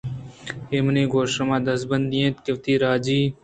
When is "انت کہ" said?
2.23-2.51